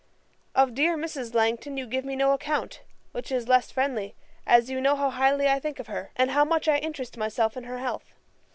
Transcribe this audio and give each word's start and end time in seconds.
'Of 0.55 0.73
dear 0.73 0.97
Mrs. 0.97 1.35
Langton 1.35 1.77
you 1.77 1.85
give 1.85 2.03
me 2.05 2.15
no 2.15 2.31
account; 2.33 2.81
which 3.11 3.31
is 3.31 3.45
the 3.45 3.51
less 3.51 3.69
friendly, 3.69 4.15
as 4.47 4.67
you 4.67 4.81
know 4.81 4.95
how 4.95 5.11
highly 5.11 5.47
I 5.47 5.59
think 5.59 5.77
of 5.77 5.85
her, 5.85 6.09
and 6.15 6.31
how 6.31 6.43
much 6.43 6.67
I 6.67 6.77
interest 6.79 7.17
myself 7.17 7.55
in 7.55 7.65
her 7.65 7.77
health. 7.77 8.15